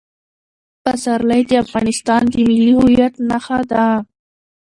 [0.83, 3.85] پسرلی د افغانستان د ملي هویت نښه ده.